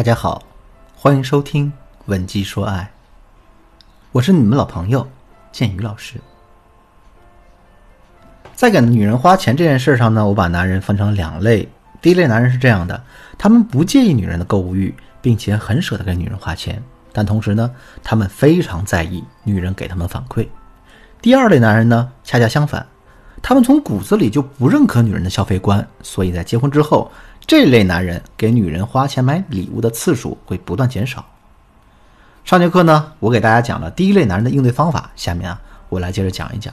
[0.00, 0.42] 大家好，
[0.96, 1.66] 欢迎收听
[2.06, 2.90] 《文姬说爱》，
[4.12, 5.06] 我是你们老朋友
[5.52, 6.18] 建宇老师。
[8.54, 11.68] 在给女人花钱这件事上呢，我把男人分成两类。
[12.00, 13.04] 第一类男人是这样的，
[13.36, 17.70] 他们不介意女人的购物欲，并且很舍得给女人花钱，但同时呢，
[18.02, 20.48] 他们非常在意女人给他们反馈。
[21.20, 22.86] 第二类男人呢，恰恰相反，
[23.42, 27.12] 他们从骨子里就不认可女人的消费观，所以在结婚之后。
[27.50, 31.26] 这类男人给女人花钱买礼物的次数会不断减少。
[32.44, 36.72] 上节课呢，我给大家讲了第一类男人的应对方法，下面啊，我来接着讲一讲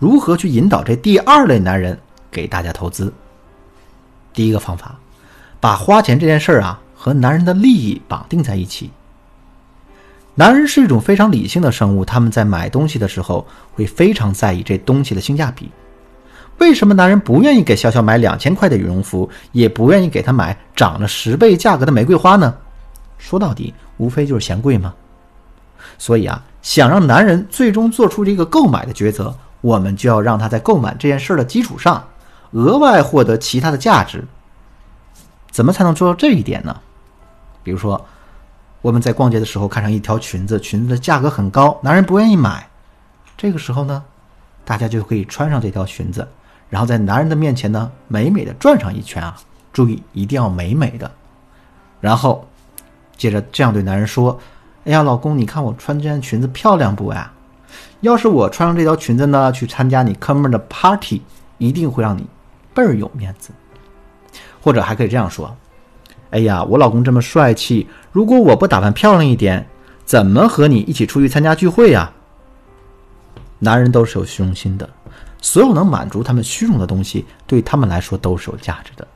[0.00, 1.96] 如何去引导这第二类男人
[2.28, 3.14] 给大家投资。
[4.32, 4.98] 第一个方法，
[5.60, 8.90] 把花钱这件事儿啊和男人的利益绑定在一起。
[10.34, 15.70] 男人是一种非常理性的生物，他们在买东西的时候会非常在意这东西的性价比。
[16.58, 22.54] 为什么男人不愿意给小小买两千块的羽绒服，也不愿意给她买涨了十倍价格的玫瑰花呢？
[23.18, 24.94] 说到底，无非就是嫌贵吗？
[25.98, 32.02] 所以啊，想让男人最终做出这个购买的抉择，我们就要让他在购买这件事的基础上，
[32.52, 34.24] 额外获得其他的价值。
[35.50, 36.76] 怎么才能做到这一点呢？
[37.62, 38.02] 比如说，
[38.80, 42.68] 我们在逛街的时候看上一条裙子，裙子的价格很高，男人不愿意买，
[43.36, 44.02] 这个时候呢，
[44.64, 46.26] 大家就可以穿上这条裙子。
[46.68, 49.36] 然后在男人的面前呢，美美的转上一圈啊！
[49.72, 51.10] 注意，一定要美美的。
[52.00, 52.46] 然后，
[53.16, 54.38] 接着这样对男人说
[54.84, 57.30] ：“哎呀，老公，你看我穿这件裙子漂亮不呀？
[58.00, 61.22] 要是我穿上这条裙子呢，去参加你哥们的 party，
[61.58, 62.26] 一定会让你
[62.74, 63.50] 倍儿有面子。”
[64.62, 65.56] 或者还可以这样说
[66.30, 69.66] ：“哎呀，我老公这么帅气，如果我不打扮漂亮一点，
[70.04, 72.12] 怎么和你一起出去参加聚会呀？”
[73.60, 74.88] 男人都是有虚荣心的。
[75.46, 79.06] 所有能满足他们虚荣的东西，对他们来说都是有价值的。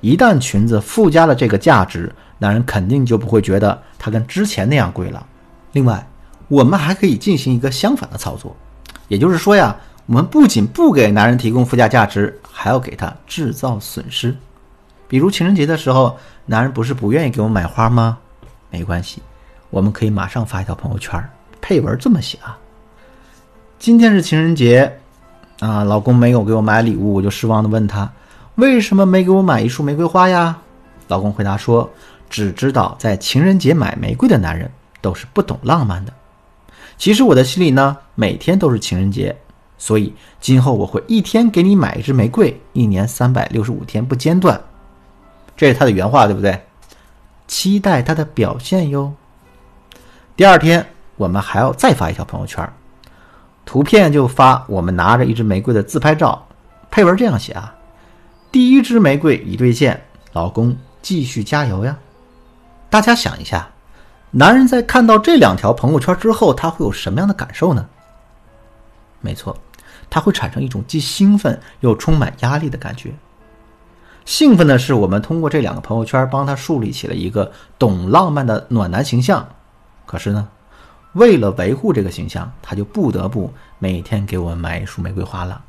[0.00, 5.26] 一旦裙子附加了这个价值，男人肯定就不会觉得它跟之前那样贵了。
[5.72, 6.08] 另外，
[6.48, 8.56] 我们还可以进行一个相反的操作，
[9.08, 9.76] 也就是说呀，
[10.06, 14.34] 我们不仅不给男人提供附加价值，还要给他制造损失。
[15.06, 16.16] 比如情人节的时候，
[16.46, 18.16] 男人不是不愿意给我买花吗？
[18.70, 19.20] 没关系，
[19.68, 21.22] 我们可以马上发一条朋友圈，
[21.60, 22.56] 配文这么写啊：
[23.78, 24.98] 今天是情人节。
[25.60, 28.10] 啊，老公没有给我买礼物，我就失望的问他，
[28.54, 30.56] 为什么没给我买一束玫瑰花呀？
[31.08, 31.90] 老公回答说，
[32.30, 34.70] 只知道在情人节买玫瑰的男人
[35.00, 36.12] 都是不懂浪漫的。
[36.96, 39.36] 其实我的心里呢，每天都是情人节，
[39.78, 44.60] 所以今后我会一天给你买一支玫瑰，一年三百六十五天不间断。
[45.56, 46.60] 这是他的原话，对不对？
[47.48, 49.12] 期待他的表现哟。
[50.36, 50.86] 第二天，
[51.16, 52.68] 我们还要再发一条朋友圈。
[53.68, 56.48] 图片就发我们拿着一支玫瑰的自拍照，
[56.90, 57.74] 配文这样写啊：
[58.50, 61.98] 第一支玫瑰已兑现，老公继续加油呀！
[62.88, 63.68] 大家想一下，
[64.30, 67.86] 男人在看到这两条朋友圈之后，他会有什么样的感受呢？
[69.20, 69.54] 没错，
[70.08, 73.12] 他会产生一种既兴奋又充满压力的感觉。
[74.24, 79.46] 兴奋的是，我们通过这两个朋友圈帮他树立起了一个懂浪漫的暖男形象。
[80.06, 80.48] 可是呢？
[81.14, 85.62] 为了维护这个形象，他就不得不每天给我们买一束玫瑰花了。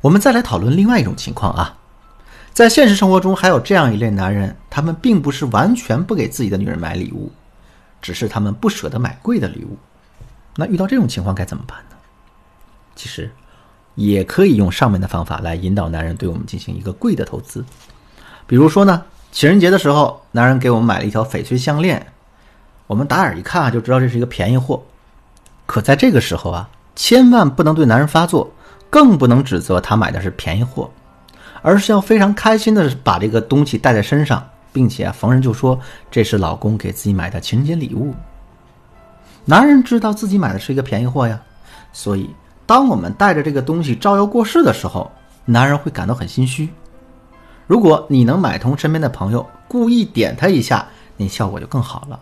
[0.00, 1.76] 我们再来讨论另外一种情况啊，
[2.52, 7.32] 在现实生活中还有这样一类男人，他们并不是完全不给自己的女人买礼物，
[8.02, 9.76] 只是他们不舍得买贵的礼物。
[10.54, 11.96] 那遇到这种情况该怎么办呢？
[12.94, 13.30] 其实
[13.94, 17.64] 也可以用上面的方法来引导男人对我们进行一个贵的投资。
[18.46, 22.06] 比如说呢，情人节的时候，男人给我们买了一条翡翠项链。
[22.86, 24.82] 我们打眼一看啊，就知道这是一个便宜货。
[25.66, 28.50] 可在这个时候啊，千万不能对男人发作，
[28.88, 30.88] 更不能指责他买的是便宜货，
[31.62, 35.78] 而是要非常开心的把这个东西带在身上，并且，逢人就说
[36.10, 38.14] 这是老公给自己买的情人节礼物。
[39.44, 41.40] 男人知道自己买的是一个便宜货呀，
[41.92, 42.30] 所以
[42.64, 45.10] 当我们带着这个东西招摇过市的时候，
[45.44, 46.68] 男人会感到很心虚。
[47.66, 50.86] 如果你能买通身边的朋友，故意点他一下，
[51.16, 52.20] 那效果就更好了。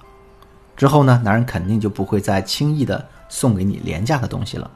[0.76, 4.71] 之后呢，男人肯定就不会再轻易的送给你廉价的东西了。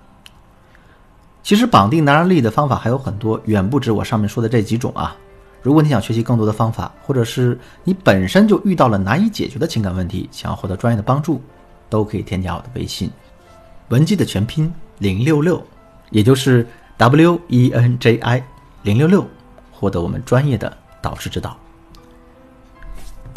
[1.43, 5.17] 其实绑定男人利益的方法还有很多，远不止我上面说的这几种啊。
[5.63, 11.43] 如果你想学习更多的方法，或者是你本身就遇到了难以解决的情感问题，想要获得专业的帮助，
[11.89, 13.11] 都可以添加我的微信，
[13.89, 15.61] 文姬的全拼零六六，
[16.11, 16.67] 也就是
[16.97, 18.45] W E N J I
[18.83, 19.27] 零六六，
[19.73, 21.57] 获得我们专业的导师指导。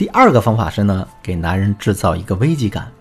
[0.01, 2.91] 第二个方法是呢，给男人制造一个危机感。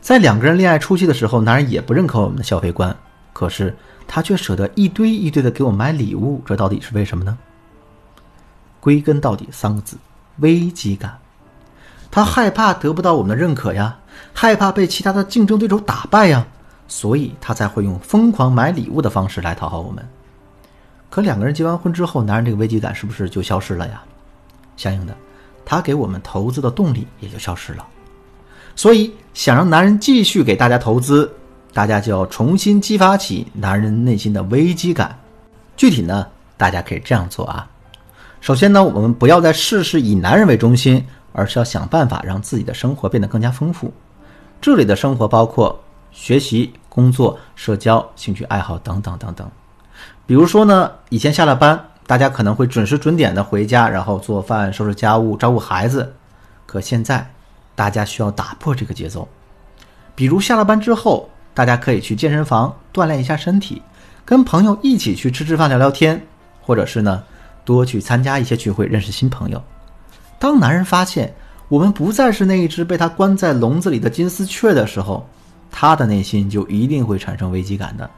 [0.00, 2.96] 在两个人恋爱初期的时候，男人也不认可我们的消费观，
[3.32, 3.72] 可是
[4.08, 7.38] 他却舍得一堆一堆的给我买礼物，这到底是为什么呢？
[8.80, 9.96] 归根到底三个字：
[10.38, 11.16] 危机感。
[12.10, 13.96] 他害怕得不到我们的认可呀，
[14.34, 16.44] 害怕被其他的竞争对手打败呀，
[16.88, 20.04] 所以他才会用疯狂买礼物的方式来讨好我们。
[21.08, 24.02] 可两个人结完婚之后，男人这个危机感是不是就消失了呀？
[24.76, 25.16] 相应的，
[25.72, 27.86] 他给我们投资的动力也就消失了。
[28.76, 31.34] 所以，想让男人继续给大家投资，
[31.72, 35.18] 大家就要重新激发起男人内心的危机感。
[35.74, 36.26] 具体呢，
[36.58, 37.66] 大家可以这样做啊。
[38.42, 41.02] 首先呢，我们不要再事事以男人为中心，
[41.32, 43.90] 而是要想办法让自己的生活变得更加丰富。
[44.60, 49.50] 这里的生活包括学习、工作、社交、兴趣爱好等等等等。
[50.26, 56.14] 比如说呢，以前下了班，大家可能会准时准点的回家，然后做饭、收拾家务、照顾孩子。
[56.66, 57.28] 可现在，
[57.74, 59.28] 大家需要打破这个节奏。
[60.14, 63.80] 比如下了班之后，大家可以去健身房锻炼一下身体。
[64.24, 66.20] 跟朋友一起去吃吃饭、聊聊天，
[66.60, 67.22] 或者是呢，
[67.64, 69.62] 多去参加一些聚会，认识新朋友。
[70.38, 71.32] 当男人发现
[71.68, 75.26] 我们不再是那一只被他关在笼子里的金丝雀的时候，
[75.70, 78.08] 他的内心就一定会产生危机感的。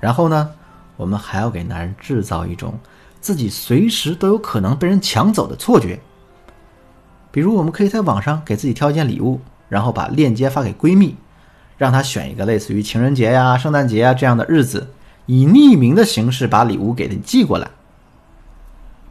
[0.00, 0.50] 然后呢，
[0.96, 2.78] 我们还要给男人制造一种
[3.20, 6.00] 自己随时都有可能被人抢走的错觉。
[7.30, 11.16] 比如，我们可以在网上给自己挑一件礼物，然后把链接发给闺蜜，
[11.76, 14.88] 让她选一个类似于情人节呀、圣诞节啊这样的日子。
[15.26, 17.70] 以匿名的形式把礼物给你寄过来。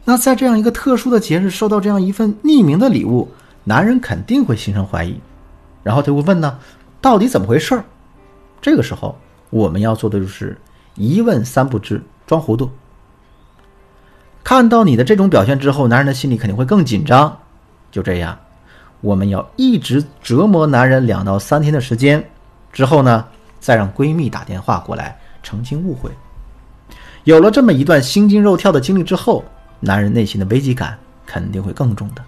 [0.04, 3.28] 那在这样一个特殊的节日，收到这样一份匿名的礼物，
[3.64, 5.18] 男人肯定会心生怀疑，
[5.82, 6.58] 然后就会问呢，
[7.00, 7.82] 到底怎么回事？
[8.62, 9.18] 这个时候
[9.50, 10.56] 我们要做的就是
[10.94, 12.70] 一问三不知，装糊涂。
[14.42, 17.36] 看到你的这种表现之后，男人的心里肯定会更紧张。
[17.90, 18.38] 就这样，
[19.00, 22.24] 我们要一直折磨男人两到三天的时间，
[22.72, 23.24] 之后呢，
[23.60, 25.18] 再让闺蜜打电话过来。
[25.42, 26.10] 澄清误会，
[27.24, 29.44] 有了这么一段心惊肉跳的经历之后，
[29.78, 32.24] 男人内心的危机感肯定会更重的。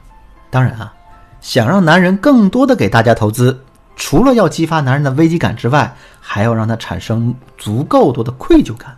[0.51, 0.93] 当然啊，
[1.41, 3.59] 想让男人更多的给大家投资，
[3.97, 8.97] 除了要激发男人的危机感之外，还要让他产生足够多的愧疚感，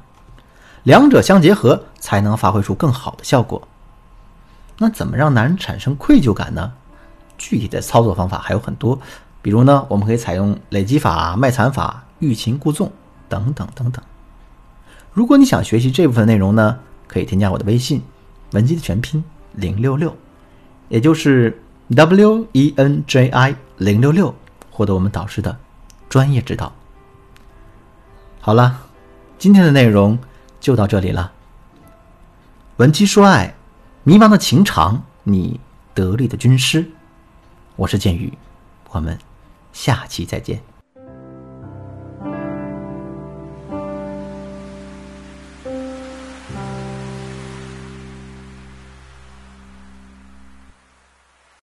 [0.82, 3.66] 两者相结合才能发挥出更好的效果。
[4.76, 6.72] 那怎么让男人产生愧疚感呢？
[7.38, 8.98] 具体的操作方法还有很多，
[9.40, 12.92] 比如呢，我们可以采用累积法、卖惨法、欲擒故纵。
[13.30, 14.02] 等等等等，
[15.12, 18.02] 如果你想学习这部分内容呢，可以添加我的微信，
[18.52, 19.22] 文姬的全拼
[19.52, 20.16] 零六六，
[20.88, 21.62] 也就是
[21.94, 24.34] W E N J I 零六六，
[24.78, 25.58] 获得我们导师的
[26.08, 26.72] 专业指导。
[28.40, 28.86] 好了，
[29.36, 30.16] 今天的内容
[30.60, 31.32] 就到这里了。
[32.76, 33.56] 文姬说爱，
[34.04, 35.58] 迷茫的情长，你
[35.94, 36.92] 得力的军师，
[37.74, 38.38] 我是剑宇，
[38.90, 39.18] 我们
[39.72, 40.62] 下期再见。